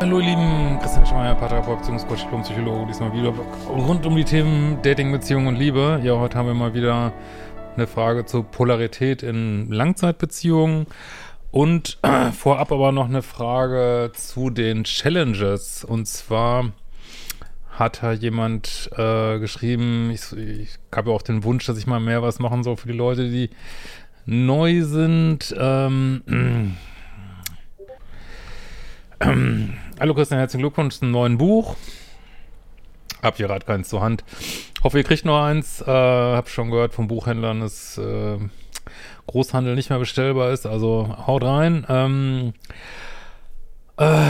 Hallo 0.00 0.20
ihr 0.20 0.26
Lieben, 0.26 0.78
Christian 0.80 1.04
Schmeier, 1.04 1.34
Paartherapeut, 1.34 1.78
Beziehungscoach, 1.78 2.30
Psychologe, 2.42 2.86
diesmal 2.86 3.12
wieder 3.12 3.30
rund 3.68 4.06
um 4.06 4.14
die 4.14 4.22
Themen 4.22 4.80
Dating, 4.80 5.10
Beziehung 5.10 5.48
und 5.48 5.56
Liebe. 5.56 6.00
Ja, 6.04 6.16
heute 6.20 6.38
haben 6.38 6.46
wir 6.46 6.54
mal 6.54 6.72
wieder 6.72 7.12
eine 7.74 7.88
Frage 7.88 8.24
zur 8.24 8.44
Polarität 8.44 9.24
in 9.24 9.72
Langzeitbeziehungen 9.72 10.86
und 11.50 11.98
äh, 12.02 12.30
vorab 12.32 12.70
aber 12.70 12.92
noch 12.92 13.06
eine 13.08 13.22
Frage 13.22 14.12
zu 14.14 14.50
den 14.50 14.84
Challenges. 14.84 15.82
Und 15.82 16.06
zwar 16.06 16.70
hat 17.68 18.04
da 18.04 18.12
jemand 18.12 18.90
äh, 18.96 19.40
geschrieben, 19.40 20.12
ich, 20.12 20.32
ich 20.32 20.78
habe 20.94 21.10
ja 21.10 21.16
auch 21.16 21.22
den 21.22 21.42
Wunsch, 21.42 21.66
dass 21.66 21.76
ich 21.76 21.88
mal 21.88 21.98
mehr 21.98 22.22
was 22.22 22.38
machen 22.38 22.62
soll 22.62 22.76
für 22.76 22.86
die 22.86 22.96
Leute, 22.96 23.28
die 23.30 23.50
neu 24.26 24.82
sind. 24.84 25.52
Ähm, 25.58 26.76
Hallo 30.00 30.14
Christian, 30.14 30.38
herzlichen 30.38 30.62
Glückwunsch 30.62 30.94
zum 31.00 31.10
neuen 31.10 31.38
Buch. 31.38 31.74
Hab 33.20 33.36
hier 33.36 33.48
gerade 33.48 33.66
keins 33.66 33.88
zur 33.88 34.00
Hand. 34.00 34.22
Hoffe, 34.84 34.98
ihr 34.98 35.02
kriegt 35.02 35.24
noch 35.24 35.42
eins. 35.42 35.80
Äh, 35.80 35.86
hab 35.86 36.48
schon 36.48 36.70
gehört 36.70 36.94
von 36.94 37.08
Buchhändlern, 37.08 37.58
dass 37.58 37.98
äh, 37.98 38.38
Großhandel 39.26 39.74
nicht 39.74 39.90
mehr 39.90 39.98
bestellbar 39.98 40.52
ist. 40.52 40.66
Also 40.66 41.16
haut 41.26 41.42
rein. 41.42 41.84
Ähm, 41.88 42.52
äh, 43.96 44.20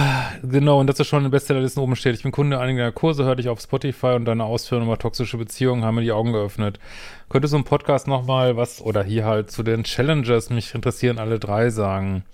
genau, 0.42 0.80
und 0.80 0.86
dass 0.86 1.00
es 1.00 1.06
schon 1.06 1.26
in 1.26 1.30
Bestsellerlisten 1.30 1.82
oben 1.82 1.96
steht. 1.96 2.14
Ich 2.14 2.22
bin 2.22 2.32
Kunde 2.32 2.58
einiger 2.58 2.90
Kurse, 2.90 3.24
hörte 3.24 3.42
ich 3.42 3.50
auf 3.50 3.60
Spotify 3.60 4.14
und 4.14 4.24
deine 4.24 4.44
Ausführungen 4.44 4.86
über 4.86 4.98
toxische 4.98 5.36
Beziehungen 5.36 5.84
haben 5.84 5.96
mir 5.96 6.02
die 6.02 6.12
Augen 6.12 6.32
geöffnet. 6.32 6.80
Könnte 7.28 7.46
so 7.46 7.58
ein 7.58 7.64
Podcast 7.64 8.08
nochmal 8.08 8.56
was, 8.56 8.80
oder 8.80 9.04
hier 9.04 9.26
halt 9.26 9.50
zu 9.50 9.62
den 9.62 9.84
Challenges, 9.84 10.48
mich 10.48 10.74
interessieren 10.74 11.18
alle 11.18 11.38
drei 11.38 11.68
sagen. 11.68 12.24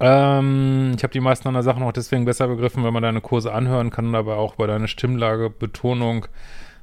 Ähm, 0.00 0.92
ich 0.96 1.02
habe 1.02 1.12
die 1.12 1.20
meisten 1.20 1.46
anderen 1.48 1.64
Sachen 1.64 1.82
auch 1.82 1.92
deswegen 1.92 2.24
besser 2.24 2.48
begriffen, 2.48 2.82
weil 2.82 2.90
man 2.90 3.02
deine 3.02 3.20
Kurse 3.20 3.52
anhören 3.52 3.90
kann 3.90 4.14
aber 4.14 4.36
auch 4.36 4.56
bei 4.56 4.66
deiner 4.66 4.88
Stimmlage, 4.88 5.50
Betonung 5.50 6.26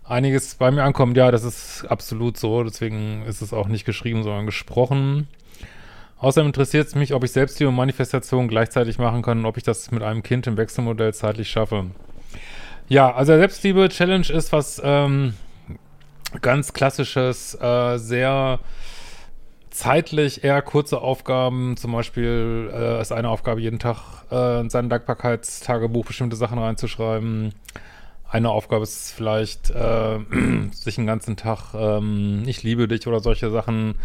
einiges 0.04 0.56
bei 0.56 0.72
mir 0.72 0.84
ankommt. 0.84 1.18
Ja, 1.18 1.32
das 1.32 1.44
ist 1.44 1.86
absolut 1.90 2.38
so. 2.38 2.64
Deswegen 2.64 3.24
ist 3.26 3.42
es 3.42 3.54
auch 3.54 3.68
nicht 3.68 3.86
geschrieben, 3.86 4.24
sondern 4.24 4.46
gesprochen. 4.46 5.28
Außerdem 6.20 6.48
interessiert 6.48 6.88
es 6.88 6.96
mich, 6.96 7.14
ob 7.14 7.24
ich 7.24 7.32
Selbstliebe 7.32 7.70
und 7.70 7.76
Manifestation 7.76 8.48
gleichzeitig 8.48 9.00
machen 9.00 9.24
kann 9.24 9.40
und 9.40 9.46
ob 9.46 9.58
ich 9.58 9.64
das 9.64 9.90
mit 9.90 10.04
einem 10.04 10.22
Kind 10.22 10.46
im 10.46 10.56
Wechselmodell 10.56 11.14
zeitlich 11.14 11.50
schaffe. 11.50 11.88
Ja, 12.88 13.14
also 13.14 13.36
Selbstliebe-Challenge 13.36 14.30
ist 14.30 14.52
was 14.52 14.80
ähm, 14.84 15.34
ganz 16.42 16.74
klassisches, 16.74 17.56
äh, 17.60 17.98
sehr 17.98 18.60
zeitlich 19.72 20.44
eher 20.44 20.62
kurze 20.62 21.02
Aufgaben, 21.02 21.78
zum 21.78 21.94
Beispiel 21.94 22.70
äh, 22.74 23.02
ist 23.02 23.12
eine 23.12 23.30
Aufgabe, 23.30 23.62
jeden 23.62 23.80
Tag 23.80 24.26
äh, 24.30 24.60
in 24.60 24.70
sein 24.70 24.90
Dankbarkeitstagebuch 24.90 26.06
bestimmte 26.06 26.36
Sachen 26.36 26.60
reinzuschreiben. 26.60 27.54
Eine 28.30 28.50
Aufgabe 28.50 28.84
ist 28.84 29.12
vielleicht, 29.12 29.72
äh, 29.72 30.20
sich 30.72 30.96
den 30.96 31.08
ganzen 31.08 31.38
Tag, 31.38 31.74
ähm, 31.74 32.44
ich 32.46 32.64
liebe 32.64 32.88
dich 32.88 33.08
oder 33.08 33.22
solche 33.22 33.50
Sachen 33.50 33.96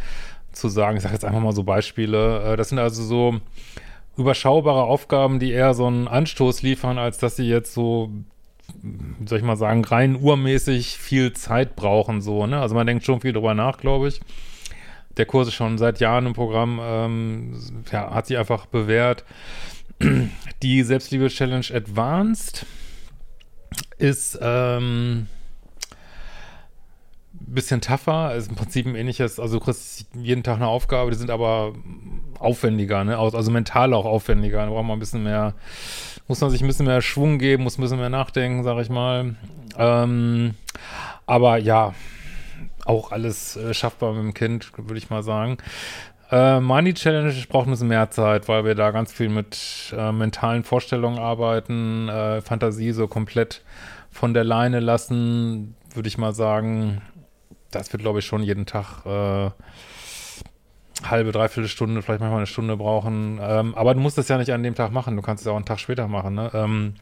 zu 0.53 0.69
sagen. 0.69 0.97
Ich 0.97 1.03
sage 1.03 1.15
jetzt 1.15 1.25
einfach 1.25 1.41
mal 1.41 1.53
so 1.53 1.65
Beispiele. 1.65 2.53
Äh, 2.53 2.57
das 2.57 2.71
sind 2.71 2.79
also 2.79 3.03
so 3.03 3.41
überschaubare 4.17 4.85
Aufgaben, 4.85 5.41
die 5.41 5.51
eher 5.51 5.75
so 5.75 5.87
einen 5.87 6.09
Anstoß 6.09 6.63
liefern, 6.63 6.97
als 6.97 7.19
dass 7.19 7.37
sie 7.37 7.49
jetzt 7.49 7.75
so 7.75 8.11
wie 8.83 9.29
soll 9.29 9.39
ich 9.39 9.45
mal 9.45 9.57
sagen, 9.57 9.85
rein 9.85 10.17
urmäßig 10.17 10.99
viel 10.99 11.33
Zeit 11.35 11.77
brauchen, 11.77 12.21
so, 12.21 12.49
ne? 12.49 12.61
Also 12.61 12.75
man 12.75 12.85
denkt 12.85 13.05
schon 13.05 13.21
viel 13.21 13.33
drüber 13.33 13.55
nach, 13.55 13.79
glaube 13.79 14.09
ich 14.09 14.21
der 15.17 15.27
Kurs 15.27 15.49
ist 15.49 15.55
schon 15.55 15.79
seit 15.79 16.01
Jahren 16.01 16.27
im 16.27 16.33
Programm, 16.33 16.81
ähm, 16.83 17.61
ja, 17.91 18.13
hat 18.13 18.27
sich 18.27 18.39
einfach 18.39 18.67
bewährt. 18.67 19.25
Die 20.63 20.83
Selbstliebe-Challenge 20.83 21.67
Advanced 21.73 22.67
ist 23.99 24.39
ähm, 24.43 25.27
bisschen 27.33 27.81
tougher, 27.81 28.35
ist 28.35 28.49
im 28.49 28.57
Prinzip 28.57 28.87
ein 28.87 28.95
ähnliches, 28.95 29.41
also 29.41 29.59
du 29.59 29.65
kriegst 29.65 30.07
jeden 30.15 30.43
Tag 30.43 30.57
eine 30.57 30.67
Aufgabe, 30.67 31.11
die 31.11 31.17
sind 31.17 31.31
aber 31.31 31.73
aufwendiger, 32.39 33.05
ne? 33.05 33.17
also 33.19 33.51
mental 33.51 33.95
auch 33.95 34.05
aufwendiger, 34.05 34.65
da 34.65 34.71
braucht 34.71 34.85
man 34.85 34.97
ein 34.97 35.01
bisschen 35.01 35.23
mehr, 35.23 35.55
muss 36.29 36.41
man 36.41 36.51
sich 36.51 36.61
ein 36.61 36.67
bisschen 36.67 36.87
mehr 36.87 37.01
Schwung 37.01 37.39
geben, 37.39 37.63
muss 37.63 37.79
ein 37.79 37.83
bisschen 37.83 37.99
mehr 37.99 38.11
nachdenken, 38.11 38.65
sag 38.65 38.79
ich 38.81 38.91
mal. 38.91 39.37
Ähm, 39.79 40.55
aber 41.27 41.59
ja, 41.59 41.95
auch 42.87 43.13
alles 43.13 43.57
äh, 43.57 43.75
schaffbar 43.75 44.13
mit 44.13 44.23
dem 44.23 44.35
Kind, 44.35 44.73
würde 44.77 44.99
ich 44.99 45.11
mal 45.11 45.23
sagen. 45.23 45.59
Äh, 46.31 46.61
Money 46.61 46.95
Challenge 46.95 47.33
braucht 47.49 47.69
ein 47.69 47.71
bisschen 47.71 47.89
mehr 47.89 48.11
Zeit, 48.11 48.49
weil 48.49 48.65
wir 48.65 48.75
da 48.75 48.91
ganz 48.91 49.13
viel 49.13 49.29
mit 49.29 49.95
äh, 49.97 50.11
mentalen 50.11 50.65
Vorstellungen 50.65 51.19
arbeiten, 51.19 52.09
äh, 52.09 52.41
Fantasie 52.41 52.93
so 52.93 53.07
komplett 53.07 53.63
von 54.11 54.35
der 54.35 54.45
Leine 54.45 54.81
lassen, 54.81 55.77
würde 55.95 56.09
ich 56.09 56.19
mal 56.19 56.35
sagen. 56.35 57.03
Das 57.71 57.93
wird, 57.93 58.03
glaube 58.03 58.21
ich, 58.21 58.27
schon 58.27 58.43
jeden 58.43 58.67
Tag 58.67 59.05
äh, 59.07 59.51
halbe, 61.05 61.33
dreiviertel 61.33 61.69
Stunde, 61.69 62.03
vielleicht 62.03 62.21
manchmal 62.21 62.41
eine 62.41 62.47
Stunde 62.47 62.77
brauchen. 62.77 63.39
Ähm, 63.41 63.75
aber 63.75 63.95
du 63.95 64.01
musst 64.01 64.19
das 64.19 64.29
ja 64.29 64.39
nicht 64.39 64.53
an 64.53 64.63
dem 64.63 64.75
Tag 64.75 64.91
machen. 64.93 65.17
Du 65.17 65.23
kannst 65.23 65.43
es 65.43 65.49
auch 65.49 65.57
einen 65.57 65.65
Tag 65.65 65.79
später 65.79 66.09
machen. 66.09 66.35
Ne? 66.35 66.51
Ähm, 66.55 66.95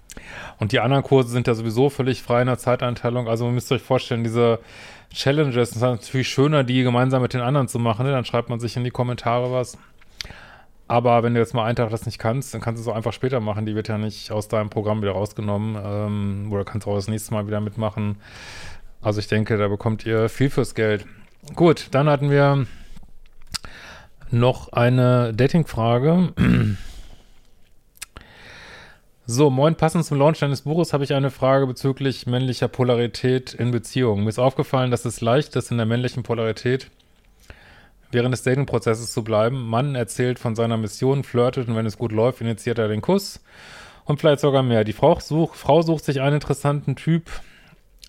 und 0.58 0.72
die 0.72 0.80
anderen 0.80 1.02
Kurse 1.02 1.30
sind 1.30 1.46
ja 1.46 1.54
sowieso 1.54 1.90
völlig 1.90 2.22
frei 2.22 2.42
in 2.42 2.46
der 2.46 2.58
Zeiteinteilung. 2.58 3.28
Also 3.28 3.46
ihr 3.46 3.52
müsst 3.52 3.70
euch 3.72 3.82
vorstellen, 3.82 4.24
diese 4.24 4.60
Challenges, 5.12 5.70
ist 5.70 5.80
natürlich 5.80 6.28
schöner, 6.28 6.64
die 6.64 6.82
gemeinsam 6.82 7.22
mit 7.22 7.34
den 7.34 7.40
anderen 7.40 7.68
zu 7.68 7.78
machen. 7.78 8.04
Ne? 8.06 8.12
Dann 8.12 8.24
schreibt 8.24 8.48
man 8.48 8.60
sich 8.60 8.76
in 8.76 8.84
die 8.84 8.90
Kommentare 8.90 9.52
was. 9.52 9.78
Aber 10.86 11.22
wenn 11.22 11.34
du 11.34 11.40
jetzt 11.40 11.54
mal 11.54 11.64
einen 11.64 11.76
Tag 11.76 11.90
das 11.90 12.04
nicht 12.04 12.18
kannst, 12.18 12.52
dann 12.52 12.60
kannst 12.60 12.78
du 12.78 12.82
es 12.82 12.92
auch 12.92 12.96
einfach 12.96 13.12
später 13.12 13.40
machen. 13.40 13.64
Die 13.64 13.74
wird 13.74 13.88
ja 13.88 13.96
nicht 13.96 14.30
aus 14.30 14.48
deinem 14.48 14.70
Programm 14.70 15.00
wieder 15.00 15.12
rausgenommen. 15.12 15.78
Ähm, 15.82 16.52
oder 16.52 16.64
kannst 16.64 16.86
auch 16.86 16.96
das 16.96 17.08
nächste 17.08 17.32
Mal 17.32 17.46
wieder 17.46 17.60
mitmachen. 17.60 18.16
Also 19.00 19.20
ich 19.20 19.28
denke, 19.28 19.56
da 19.56 19.68
bekommt 19.68 20.04
ihr 20.04 20.28
viel 20.28 20.50
fürs 20.50 20.74
Geld. 20.74 21.06
Gut, 21.54 21.88
dann 21.92 22.08
hatten 22.08 22.30
wir 22.30 22.66
noch 24.30 24.72
eine 24.72 25.32
Dating-Frage. 25.34 26.76
So, 29.26 29.48
moin, 29.48 29.74
passend 29.74 30.04
zum 30.04 30.18
Launch 30.18 30.40
deines 30.40 30.60
Buches 30.60 30.92
habe 30.92 31.02
ich 31.02 31.14
eine 31.14 31.30
Frage 31.30 31.66
bezüglich 31.66 32.26
männlicher 32.26 32.68
Polarität 32.68 33.54
in 33.54 33.70
Beziehungen. 33.70 34.22
Mir 34.22 34.28
ist 34.28 34.38
aufgefallen, 34.38 34.90
dass 34.90 35.06
es 35.06 35.22
leicht 35.22 35.56
ist, 35.56 35.70
in 35.70 35.78
der 35.78 35.86
männlichen 35.86 36.22
Polarität 36.22 36.90
während 38.10 38.34
des 38.34 38.42
Dating-Prozesses 38.42 39.14
zu 39.14 39.24
bleiben. 39.24 39.66
Mann 39.66 39.94
erzählt 39.94 40.38
von 40.38 40.54
seiner 40.54 40.76
Mission, 40.76 41.24
flirtet 41.24 41.68
und 41.68 41.74
wenn 41.76 41.86
es 41.86 41.96
gut 41.96 42.12
läuft, 42.12 42.42
initiiert 42.42 42.78
er 42.78 42.88
den 42.88 43.00
Kuss 43.00 43.42
und 44.04 44.20
vielleicht 44.20 44.40
sogar 44.40 44.62
mehr. 44.62 44.84
Die 44.84 44.92
Frau, 44.92 45.18
such, 45.18 45.54
Frau 45.54 45.80
sucht 45.80 46.04
sich 46.04 46.20
einen 46.20 46.34
interessanten 46.34 46.94
Typ 46.94 47.30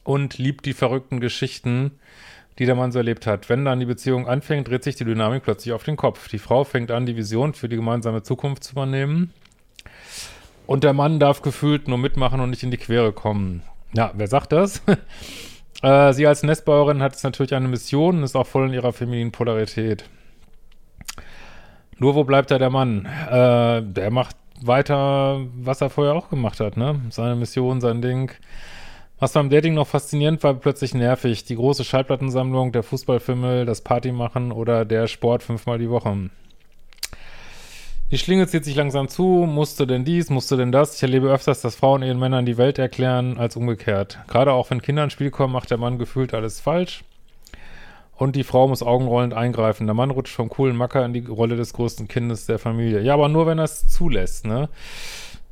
und 0.03 0.38
liebt 0.38 0.65
die 0.65 0.73
verrückten 0.73 1.21
Geschichten, 1.21 1.91
die 2.59 2.65
der 2.65 2.75
Mann 2.75 2.91
so 2.91 3.00
erlebt 3.00 3.25
hat. 3.25 3.47
Wenn 3.47 3.63
dann 3.63 3.79
die 3.79 3.85
Beziehung 3.85 4.27
anfängt, 4.27 4.68
dreht 4.68 4.83
sich 4.83 4.97
die 4.97 5.06
Dynamik 5.06 5.44
plötzlich 5.44 5.73
auf 5.73 5.85
den 5.85 5.95
Kopf. 5.95 6.27
Die 6.27 6.39
Frau 6.39 6.65
fängt 6.65 6.91
an, 6.91 7.06
die 7.06 7.15
Vision 7.15 7.53
für 7.53 7.69
die 7.69 7.77
gemeinsame 7.77 8.21
Zukunft 8.21 8.65
zu 8.65 8.73
übernehmen. 8.73 9.31
Und 10.67 10.83
der 10.83 10.94
Mann 10.94 11.19
darf 11.19 11.41
gefühlt 11.41 11.88
nur 11.88 11.97
mitmachen 11.97 12.39
und 12.39 12.50
nicht 12.50 12.63
in 12.63 12.71
die 12.71 12.77
Quere 12.77 13.13
kommen. 13.13 13.62
Ja, 13.94 14.12
wer 14.15 14.27
sagt 14.27 14.51
das? 14.51 14.81
äh, 15.81 16.13
sie 16.13 16.27
als 16.27 16.44
Nestbauerin 16.44 17.01
hat 17.01 17.13
jetzt 17.13 17.23
natürlich 17.23 17.53
eine 17.53 17.67
Mission 17.67 18.17
und 18.17 18.23
ist 18.23 18.35
auch 18.35 18.47
voll 18.47 18.67
in 18.67 18.73
ihrer 18.73 18.94
femininen 18.94 19.31
Polarität. 19.31 20.06
Nur 21.97 22.15
wo 22.15 22.23
bleibt 22.23 22.51
da 22.51 22.57
der 22.57 22.69
Mann? 22.69 23.06
Äh, 23.06 23.81
der 23.83 24.12
macht 24.12 24.35
weiter, 24.62 25.45
was 25.56 25.81
er 25.81 25.89
vorher 25.89 26.13
auch 26.13 26.29
gemacht 26.29 26.59
hat, 26.59 26.77
ne? 26.77 27.01
Seine 27.09 27.35
Mission, 27.35 27.79
sein 27.79 28.01
Ding. 28.01 28.31
Was 29.18 29.31
beim 29.31 29.50
Dating 29.50 29.75
noch 29.75 29.88
faszinierend 29.88 30.44
war, 30.44 30.56
plötzlich 30.56 30.94
nervig. 30.94 31.45
Die 31.45 31.56
große 31.56 31.85
Schallplattensammlung, 31.85 32.73
der 32.73 32.83
Fußballfimmel, 32.83 33.65
das 33.65 33.81
Partymachen 33.81 34.51
oder 34.51 34.83
der 34.83 35.07
Sport 35.07 35.44
fünfmal 35.44 35.77
die 35.79 35.89
Woche. 35.89 36.29
Die 38.12 38.19
Schlinge 38.19 38.46
zieht 38.46 38.63
sich 38.63 38.75
langsam 38.75 39.07
zu, 39.07 39.24
musste 39.24 39.88
denn 39.88 40.06
dies, 40.06 40.30
musste 40.30 40.57
denn 40.57 40.72
das. 40.72 40.96
Ich 40.96 41.02
erlebe 41.02 41.28
öfters, 41.28 41.62
dass 41.62 41.75
Frauen 41.75 42.04
ihren 42.04 42.19
Männern 42.19 42.46
die 42.46 42.57
Welt 42.57 42.78
erklären, 42.78 43.40
als 43.40 43.56
umgekehrt. 43.56 44.19
Gerade 44.28 44.54
auch 44.54 44.69
wenn 44.69 44.84
Kinder 44.84 45.04
ins 45.04 45.13
Spiel 45.13 45.31
kommen, 45.31 45.54
macht 45.54 45.72
der 45.72 45.80
Mann 45.80 45.98
gefühlt 45.98 46.36
alles 46.36 46.60
falsch. 46.60 47.04
Und 48.16 48.36
die 48.36 48.44
Frau 48.44 48.68
muss 48.68 48.84
augenrollend 48.84 49.34
eingreifen. 49.34 49.88
Der 49.88 49.96
Mann 49.96 50.12
rutscht 50.12 50.36
vom 50.36 50.50
coolen 50.50 50.78
Macker 50.78 51.04
in 51.04 51.13
die 51.13 51.25
Rolle 51.25 51.56
des 51.56 51.74
größten 51.74 52.07
Kindes 52.07 52.46
der 52.46 52.60
Familie. 52.60 53.02
Ja, 53.02 53.16
aber 53.16 53.28
nur, 53.28 53.48
wenn 53.48 53.57
er 53.57 53.66
es 53.66 53.88
zulässt, 53.88 54.46
ne? 54.46 54.69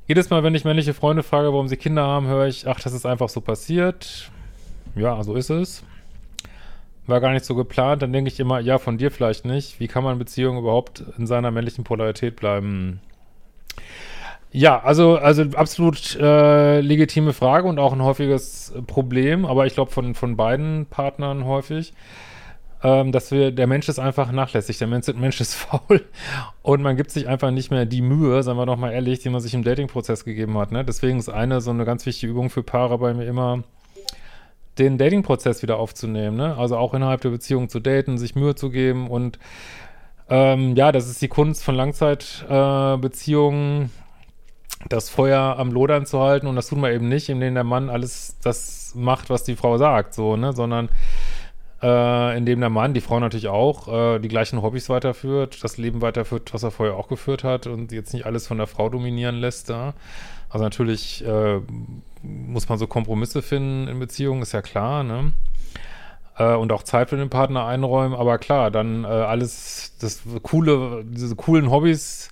Jedes 0.07 0.29
Mal, 0.29 0.43
wenn 0.43 0.53
ich 0.53 0.63
männliche 0.63 0.93
Freunde 0.93 1.23
frage, 1.23 1.51
warum 1.51 1.67
sie 1.67 1.77
Kinder 1.77 2.03
haben, 2.03 2.27
höre 2.27 2.45
ich, 2.45 2.67
ach, 2.67 2.79
das 2.79 2.93
ist 2.93 3.07
einfach 3.07 3.29
so 3.29 3.41
passiert. 3.41 4.31
Ja, 4.95 5.23
so 5.23 5.33
ist 5.33 5.49
es 5.49 5.83
war 7.07 7.19
gar 7.19 7.31
nicht 7.33 7.45
so 7.45 7.55
geplant, 7.55 8.01
dann 8.01 8.13
denke 8.13 8.29
ich 8.29 8.39
immer, 8.39 8.59
ja, 8.59 8.77
von 8.77 8.97
dir 8.97 9.11
vielleicht 9.11 9.45
nicht. 9.45 9.79
Wie 9.79 9.87
kann 9.87 10.03
man 10.03 10.19
Beziehung 10.19 10.57
überhaupt 10.57 11.03
in 11.17 11.27
seiner 11.27 11.51
männlichen 11.51 11.83
Polarität 11.83 12.35
bleiben? 12.35 13.01
Ja, 14.51 14.81
also, 14.83 15.17
also 15.17 15.43
absolut 15.55 16.15
äh, 16.15 16.79
legitime 16.79 17.33
Frage 17.33 17.67
und 17.67 17.79
auch 17.79 17.91
ein 17.91 18.03
häufiges 18.03 18.71
Problem, 18.85 19.45
aber 19.45 19.65
ich 19.65 19.73
glaube 19.73 19.91
von, 19.91 20.13
von 20.13 20.37
beiden 20.37 20.85
Partnern 20.85 21.45
häufig, 21.45 21.93
ähm, 22.83 23.11
dass 23.11 23.31
wir, 23.31 23.51
der 23.51 23.65
Mensch 23.65 23.89
ist 23.89 23.97
einfach 23.97 24.31
nachlässig, 24.31 24.77
der 24.77 24.87
Mensch, 24.87 25.07
Mensch 25.15 25.41
ist 25.41 25.55
faul 25.55 26.05
und 26.61 26.83
man 26.83 26.95
gibt 26.95 27.09
sich 27.09 27.27
einfach 27.27 27.49
nicht 27.49 27.71
mehr 27.71 27.87
die 27.87 28.03
Mühe, 28.03 28.43
sagen 28.43 28.59
wir 28.59 28.67
doch 28.67 28.77
mal 28.77 28.91
ehrlich, 28.91 29.19
die 29.19 29.29
man 29.29 29.41
sich 29.41 29.55
im 29.55 29.63
Dating-Prozess 29.63 30.23
gegeben 30.23 30.55
hat. 30.59 30.71
Ne? 30.71 30.85
Deswegen 30.85 31.17
ist 31.17 31.29
eine 31.29 31.59
so 31.59 31.71
eine 31.71 31.83
ganz 31.83 32.05
wichtige 32.05 32.31
Übung 32.31 32.51
für 32.51 32.61
Paare 32.61 32.99
bei 32.99 33.15
mir 33.15 33.25
immer, 33.25 33.63
den 34.77 34.97
Dating-Prozess 34.97 35.61
wieder 35.61 35.77
aufzunehmen, 35.77 36.37
ne? 36.37 36.57
Also 36.57 36.77
auch 36.77 36.93
innerhalb 36.93 37.21
der 37.21 37.29
Beziehung 37.29 37.69
zu 37.69 37.79
daten, 37.79 38.17
sich 38.17 38.35
Mühe 38.35 38.55
zu 38.55 38.69
geben 38.69 39.09
und 39.09 39.39
ähm, 40.29 40.75
ja, 40.75 40.91
das 40.91 41.09
ist 41.09 41.21
die 41.21 41.27
Kunst 41.27 41.63
von 41.63 41.75
Langzeitbeziehungen, 41.75 43.85
äh, 43.85 43.89
das 44.89 45.09
Feuer 45.09 45.55
am 45.57 45.71
Lodern 45.71 46.05
zu 46.05 46.19
halten 46.19 46.47
und 46.47 46.55
das 46.55 46.67
tut 46.67 46.79
man 46.79 46.91
eben 46.91 47.07
nicht, 47.07 47.29
indem 47.29 47.53
der 47.53 47.63
Mann 47.63 47.89
alles 47.89 48.37
das 48.43 48.93
macht, 48.95 49.29
was 49.29 49.43
die 49.43 49.55
Frau 49.55 49.77
sagt, 49.77 50.13
so, 50.13 50.37
ne? 50.37 50.53
Sondern 50.53 50.89
äh, 51.83 52.37
indem 52.37 52.61
der 52.61 52.69
Mann, 52.69 52.93
die 52.93 53.01
Frau 53.01 53.19
natürlich 53.19 53.49
auch, 53.49 54.15
äh, 54.15 54.19
die 54.19 54.29
gleichen 54.29 54.61
Hobbys 54.61 54.89
weiterführt, 54.89 55.63
das 55.63 55.77
Leben 55.77 56.01
weiterführt, 56.01 56.53
was 56.53 56.63
er 56.63 56.71
vorher 56.71 56.95
auch 56.95 57.09
geführt 57.09 57.43
hat 57.43 57.67
und 57.67 57.91
jetzt 57.91 58.13
nicht 58.13 58.25
alles 58.25 58.47
von 58.47 58.57
der 58.57 58.67
Frau 58.67 58.87
dominieren 58.87 59.35
lässt 59.35 59.69
da. 59.69 59.93
Also 60.49 60.63
natürlich 60.63 61.25
äh, 61.25 61.59
muss 62.21 62.69
man 62.69 62.77
so 62.79 62.87
Kompromisse 62.87 63.41
finden 63.41 63.89
in 63.89 63.99
Beziehungen, 63.99 64.41
ist 64.41 64.53
ja 64.53 64.61
klar, 64.61 65.03
ne? 65.03 65.33
Äh, 66.37 66.55
und 66.55 66.71
auch 66.71 66.83
Zeit 66.83 67.09
für 67.09 67.17
den 67.17 67.29
Partner 67.29 67.65
einräumen, 67.65 68.17
aber 68.17 68.37
klar, 68.37 68.71
dann 68.71 69.03
äh, 69.03 69.07
alles, 69.07 69.97
das 69.99 70.21
coole, 70.41 71.03
diese 71.05 71.35
coolen 71.35 71.69
Hobbys, 71.69 72.29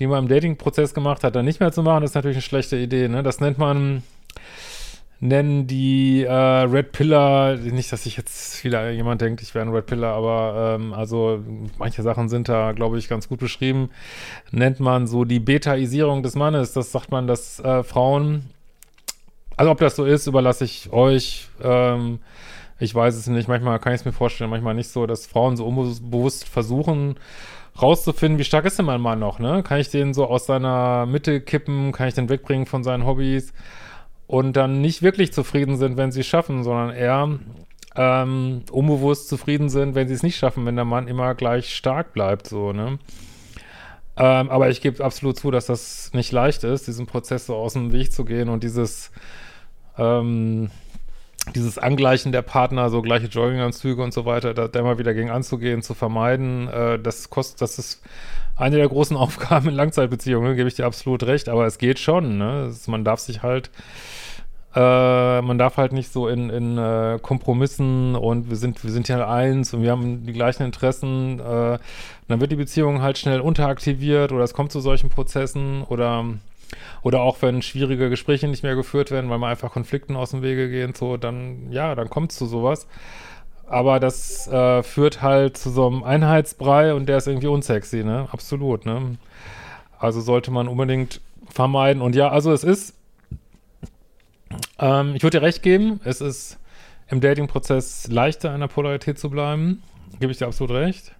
die 0.00 0.06
man 0.06 0.24
im 0.24 0.28
Dating-Prozess 0.28 0.92
gemacht 0.92 1.24
hat, 1.24 1.34
dann 1.34 1.46
nicht 1.46 1.60
mehr 1.60 1.72
zu 1.72 1.82
machen, 1.82 2.04
ist 2.04 2.14
natürlich 2.14 2.36
eine 2.36 2.42
schlechte 2.42 2.76
Idee, 2.76 3.08
ne? 3.08 3.22
Das 3.22 3.40
nennt 3.40 3.56
man 3.56 4.02
nennen 5.22 5.68
die 5.68 6.24
äh, 6.24 6.32
Red 6.32 6.90
Pillar, 6.90 7.54
nicht, 7.54 7.92
dass 7.92 8.06
ich 8.06 8.16
jetzt 8.16 8.64
wieder 8.64 8.90
jemand 8.90 9.20
denkt, 9.20 9.40
ich 9.40 9.54
wäre 9.54 9.64
ein 9.64 9.72
Red 9.72 9.86
Pillar, 9.86 10.14
aber 10.16 10.74
ähm, 10.74 10.92
also 10.92 11.40
manche 11.78 12.02
Sachen 12.02 12.28
sind 12.28 12.48
da, 12.48 12.72
glaube 12.72 12.98
ich, 12.98 13.08
ganz 13.08 13.28
gut 13.28 13.38
beschrieben, 13.38 13.90
nennt 14.50 14.80
man 14.80 15.06
so 15.06 15.24
die 15.24 15.38
Betaisierung 15.38 16.24
des 16.24 16.34
Mannes. 16.34 16.72
Das 16.72 16.90
sagt 16.90 17.12
man, 17.12 17.28
dass 17.28 17.60
äh, 17.60 17.84
Frauen, 17.84 18.50
also 19.56 19.70
ob 19.70 19.78
das 19.78 19.94
so 19.94 20.04
ist, 20.04 20.26
überlasse 20.26 20.64
ich 20.64 20.92
euch. 20.92 21.46
Ähm, 21.62 22.18
ich 22.80 22.92
weiß 22.92 23.14
es 23.14 23.28
nicht, 23.28 23.46
manchmal 23.46 23.78
kann 23.78 23.94
ich 23.94 24.00
es 24.00 24.04
mir 24.04 24.10
vorstellen, 24.10 24.50
manchmal 24.50 24.74
nicht 24.74 24.90
so, 24.90 25.06
dass 25.06 25.28
Frauen 25.28 25.56
so 25.56 25.64
unbewusst 25.64 26.48
versuchen, 26.48 27.14
rauszufinden, 27.80 28.40
wie 28.40 28.44
stark 28.44 28.64
ist 28.64 28.80
denn 28.80 28.86
mein 28.86 29.00
Mann 29.00 29.20
noch, 29.20 29.38
ne? 29.38 29.62
Kann 29.62 29.78
ich 29.78 29.88
den 29.88 30.14
so 30.14 30.26
aus 30.26 30.46
seiner 30.46 31.06
Mitte 31.06 31.40
kippen? 31.40 31.92
Kann 31.92 32.08
ich 32.08 32.14
den 32.14 32.28
wegbringen 32.28 32.66
von 32.66 32.82
seinen 32.82 33.06
Hobbys? 33.06 33.52
Und 34.26 34.54
dann 34.56 34.80
nicht 34.80 35.02
wirklich 35.02 35.32
zufrieden 35.32 35.76
sind, 35.76 35.96
wenn 35.96 36.12
sie 36.12 36.20
es 36.20 36.26
schaffen, 36.26 36.64
sondern 36.64 36.90
eher 36.90 37.38
ähm, 37.94 38.62
unbewusst 38.70 39.28
zufrieden 39.28 39.68
sind, 39.68 39.94
wenn 39.94 40.08
sie 40.08 40.14
es 40.14 40.22
nicht 40.22 40.36
schaffen, 40.36 40.64
wenn 40.64 40.76
der 40.76 40.84
Mann 40.84 41.08
immer 41.08 41.34
gleich 41.34 41.74
stark 41.74 42.12
bleibt, 42.12 42.46
so, 42.46 42.72
ne? 42.72 42.98
Ähm, 44.16 44.50
aber 44.50 44.68
ich 44.68 44.82
gebe 44.82 45.02
absolut 45.02 45.38
zu, 45.38 45.50
dass 45.50 45.66
das 45.66 46.12
nicht 46.12 46.32
leicht 46.32 46.64
ist, 46.64 46.86
diesen 46.86 47.06
Prozess 47.06 47.46
so 47.46 47.56
aus 47.56 47.72
dem 47.72 47.92
Weg 47.92 48.12
zu 48.12 48.24
gehen 48.26 48.50
und 48.50 48.62
dieses, 48.62 49.10
ähm, 49.96 50.70
dieses 51.52 51.78
Angleichen 51.78 52.32
der 52.32 52.42
Partner, 52.42 52.90
so 52.90 53.02
gleiche 53.02 53.26
Jogginganzüge 53.26 54.02
und 54.02 54.12
so 54.12 54.24
weiter, 54.24 54.54
da, 54.54 54.68
da 54.68 54.80
immer 54.80 54.98
wieder 54.98 55.14
gegen 55.14 55.30
anzugehen, 55.30 55.82
zu 55.82 55.94
vermeiden, 55.94 56.68
äh, 56.68 56.98
das 56.98 57.30
kostet, 57.30 57.60
das 57.60 57.78
ist 57.78 58.02
eine 58.56 58.76
der 58.76 58.88
großen 58.88 59.16
Aufgaben 59.18 59.68
in 59.68 59.74
Langzeitbeziehungen, 59.74 60.56
gebe 60.56 60.68
ich 60.68 60.74
dir 60.74 60.86
absolut 60.86 61.24
recht, 61.24 61.48
aber 61.48 61.66
es 61.66 61.78
geht 61.78 61.98
schon, 61.98 62.38
ne? 62.38 62.66
Es, 62.70 62.88
man 62.88 63.04
darf 63.04 63.20
sich 63.20 63.42
halt, 63.42 63.70
äh, 64.74 65.42
man 65.42 65.58
darf 65.58 65.76
halt 65.76 65.92
nicht 65.92 66.12
so 66.12 66.28
in, 66.28 66.48
in 66.50 66.78
äh, 66.78 67.18
Kompromissen 67.20 68.14
und 68.14 68.48
wir 68.48 68.56
sind, 68.56 68.82
wir 68.84 68.90
sind 68.90 69.08
ja 69.08 69.28
eins 69.28 69.74
und 69.74 69.82
wir 69.82 69.90
haben 69.90 70.24
die 70.24 70.32
gleichen 70.32 70.62
Interessen, 70.62 71.40
äh, 71.40 71.78
dann 72.28 72.40
wird 72.40 72.52
die 72.52 72.56
Beziehung 72.56 73.02
halt 73.02 73.18
schnell 73.18 73.40
unteraktiviert 73.40 74.32
oder 74.32 74.44
es 74.44 74.54
kommt 74.54 74.72
zu 74.72 74.80
solchen 74.80 75.10
Prozessen 75.10 75.82
oder 75.82 76.24
oder 77.02 77.20
auch 77.20 77.42
wenn 77.42 77.62
schwierige 77.62 78.10
Gespräche 78.10 78.48
nicht 78.48 78.62
mehr 78.62 78.74
geführt 78.74 79.10
werden, 79.10 79.30
weil 79.30 79.38
man 79.38 79.50
einfach 79.50 79.72
Konflikten 79.72 80.16
aus 80.16 80.30
dem 80.30 80.42
Wege 80.42 80.68
gehen, 80.70 80.94
so, 80.94 81.16
dann, 81.16 81.70
ja, 81.70 81.94
dann 81.94 82.10
kommt 82.10 82.32
es 82.32 82.38
zu 82.38 82.46
sowas. 82.46 82.86
Aber 83.66 84.00
das 84.00 84.46
äh, 84.48 84.82
führt 84.82 85.22
halt 85.22 85.56
zu 85.56 85.70
so 85.70 85.86
einem 85.86 86.02
Einheitsbrei 86.02 86.94
und 86.94 87.06
der 87.08 87.18
ist 87.18 87.26
irgendwie 87.26 87.46
unsexy, 87.46 88.04
ne? 88.04 88.28
Absolut, 88.30 88.84
ne? 88.84 89.16
Also 89.98 90.20
sollte 90.20 90.50
man 90.50 90.68
unbedingt 90.68 91.20
vermeiden. 91.48 92.02
Und 92.02 92.14
ja, 92.14 92.28
also 92.28 92.52
es 92.52 92.64
ist, 92.64 92.94
ähm, 94.78 95.14
ich 95.14 95.22
würde 95.22 95.38
dir 95.38 95.46
recht 95.46 95.62
geben, 95.62 96.00
es 96.04 96.20
ist 96.20 96.58
im 97.08 97.20
Dating-Prozess 97.20 98.08
leichter, 98.08 98.54
in 98.54 98.60
der 98.60 98.68
Polarität 98.68 99.18
zu 99.18 99.30
bleiben. 99.30 99.82
Gebe 100.18 100.32
ich 100.32 100.38
dir 100.38 100.46
absolut 100.46 100.74
recht. 100.76 101.14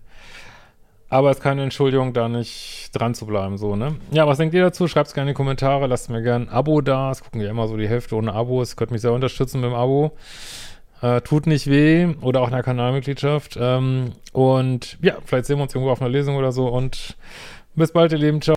Aber 1.13 1.31
es 1.31 1.37
ist 1.37 1.43
keine 1.43 1.63
Entschuldigung, 1.63 2.15
da 2.15 2.27
nicht 2.27 2.89
dran 2.95 3.15
zu 3.15 3.27
bleiben, 3.27 3.59
so, 3.59 3.77
ne? 3.77 3.97
Ja, 4.13 4.27
was 4.27 4.39
denkt 4.39 4.55
ihr 4.55 4.63
dazu? 4.63 4.89
Schreibt 4.89 5.09
es 5.09 5.15
gerne 5.15 5.29
in 5.29 5.35
die 5.35 5.37
Kommentare, 5.37 5.87
lasst 5.87 6.09
mir 6.09 6.23
gerne 6.23 6.47
ein 6.47 6.49
Abo 6.49 6.81
da. 6.81 7.11
Es 7.11 7.23
gucken 7.23 7.43
ja 7.43 7.51
immer 7.51 7.69
so 7.69 7.77
die 7.77 7.87
Hälfte 7.87 8.17
ohne 8.17 8.33
Abo. 8.33 8.63
Es 8.63 8.77
könnte 8.77 8.95
mich 8.95 9.03
sehr 9.03 9.13
unterstützen 9.13 9.61
mit 9.61 9.69
dem 9.69 9.75
Abo. 9.75 10.13
Äh, 11.03 11.21
tut 11.21 11.47
nicht 11.47 11.67
weh 11.67 12.15
oder 12.23 12.41
auch 12.41 12.51
eine 12.51 12.63
Kanalmitgliedschaft. 12.63 13.59
Ähm, 13.61 14.13
und 14.33 14.97
ja, 15.03 15.17
vielleicht 15.23 15.45
sehen 15.45 15.59
wir 15.59 15.65
uns 15.65 15.75
irgendwo 15.75 15.93
auf 15.93 16.01
einer 16.01 16.09
Lesung 16.09 16.37
oder 16.37 16.51
so. 16.51 16.69
Und 16.69 17.19
bis 17.75 17.93
bald, 17.93 18.13
ihr 18.13 18.19
Lieben. 18.19 18.41
Ciao. 18.41 18.57